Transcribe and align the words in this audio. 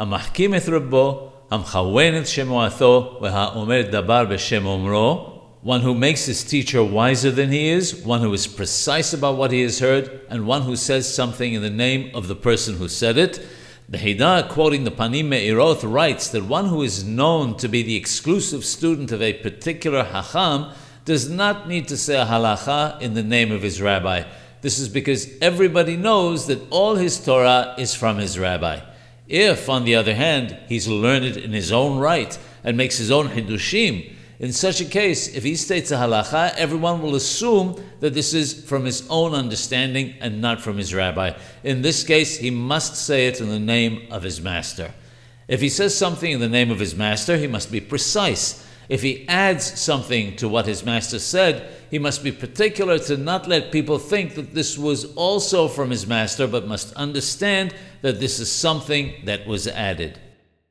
המחכים 0.00 0.54
את 0.54 0.68
רבו, 0.68 1.30
המכוון 1.50 2.16
את 2.16 2.26
שמועתו, 2.26 3.18
והאומר 3.22 3.82
דבר 3.90 4.24
בשם 4.24 4.66
אומרו, 4.66 5.26
one 5.62 5.82
who 5.82 5.94
makes 5.94 6.24
his 6.24 6.42
teacher 6.42 6.82
wiser 6.82 7.30
than 7.30 7.50
he 7.50 7.68
is, 7.68 7.94
one 8.06 8.22
who 8.22 8.32
is 8.32 8.46
precise 8.46 9.12
about 9.12 9.36
what 9.36 9.52
he 9.52 9.60
has 9.60 9.78
heard, 9.78 10.22
and 10.30 10.46
one 10.46 10.62
who 10.62 10.74
says 10.74 11.14
something 11.14 11.52
in 11.52 11.60
the 11.60 11.68
name 11.68 12.10
of 12.14 12.28
the 12.28 12.34
person 12.34 12.76
who 12.76 12.88
said 12.88 13.18
it. 13.18 13.46
The 13.90 13.98
Haidah, 13.98 14.48
quoting 14.48 14.84
the 14.84 14.90
Panim 14.90 15.26
Me'iroth, 15.26 15.84
writes 15.84 16.28
that 16.28 16.44
one 16.46 16.68
who 16.68 16.80
is 16.82 17.04
known 17.04 17.58
to 17.58 17.68
be 17.68 17.82
the 17.82 17.96
exclusive 17.96 18.64
student 18.64 19.12
of 19.12 19.20
a 19.20 19.34
particular 19.34 20.04
Hacham 20.04 20.72
does 21.04 21.28
not 21.28 21.68
need 21.68 21.88
to 21.88 21.98
say 21.98 22.18
a 22.18 22.24
halacha 22.24 23.02
in 23.02 23.12
the 23.12 23.22
name 23.22 23.52
of 23.52 23.60
his 23.60 23.82
rabbi. 23.82 24.22
This 24.62 24.78
is 24.78 24.88
because 24.88 25.28
everybody 25.42 25.96
knows 25.96 26.46
that 26.46 26.66
all 26.70 26.94
his 26.94 27.22
Torah 27.22 27.74
is 27.76 27.94
from 27.94 28.16
his 28.16 28.38
rabbi. 28.38 28.80
If, 29.30 29.68
on 29.68 29.84
the 29.84 29.94
other 29.94 30.14
hand, 30.14 30.58
he's 30.68 30.88
learned 30.88 31.36
in 31.36 31.52
his 31.52 31.70
own 31.70 31.98
right 31.98 32.36
and 32.64 32.76
makes 32.76 32.98
his 32.98 33.10
own 33.10 33.28
hidushim, 33.28 34.12
in 34.40 34.54
such 34.54 34.80
a 34.80 34.86
case, 34.86 35.28
if 35.28 35.44
he 35.44 35.54
states 35.54 35.90
a 35.90 35.96
halacha, 35.96 36.54
everyone 36.56 37.02
will 37.02 37.14
assume 37.14 37.78
that 38.00 38.14
this 38.14 38.32
is 38.32 38.64
from 38.64 38.86
his 38.86 39.06
own 39.10 39.34
understanding 39.34 40.14
and 40.18 40.40
not 40.40 40.62
from 40.62 40.78
his 40.78 40.94
rabbi. 40.94 41.32
In 41.62 41.82
this 41.82 42.02
case, 42.02 42.38
he 42.38 42.50
must 42.50 42.96
say 42.96 43.26
it 43.26 43.38
in 43.42 43.50
the 43.50 43.60
name 43.60 44.08
of 44.10 44.22
his 44.22 44.40
master. 44.40 44.94
If 45.46 45.60
he 45.60 45.68
says 45.68 45.94
something 45.94 46.32
in 46.32 46.40
the 46.40 46.48
name 46.48 46.70
of 46.70 46.78
his 46.78 46.96
master, 46.96 47.36
he 47.36 47.46
must 47.46 47.70
be 47.70 47.82
precise. 47.82 48.66
If 48.90 49.02
he 49.02 49.24
adds 49.28 49.80
something 49.80 50.34
to 50.36 50.48
what 50.48 50.66
his 50.66 50.84
master 50.84 51.20
said, 51.20 51.70
he 51.92 52.00
must 52.00 52.24
be 52.24 52.32
particular 52.32 52.98
to 52.98 53.16
not 53.16 53.46
let 53.46 53.70
people 53.70 54.00
think 54.00 54.34
that 54.34 54.52
this 54.52 54.76
was 54.76 55.14
also 55.14 55.68
from 55.68 55.90
his 55.90 56.08
master, 56.08 56.48
but 56.48 56.66
must 56.66 56.92
understand 56.94 57.72
that 58.02 58.18
this 58.18 58.40
is 58.40 58.50
something 58.50 59.14
that 59.26 59.46
was 59.46 59.68
added. 59.68 60.18